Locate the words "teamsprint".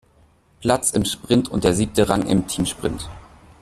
2.47-3.07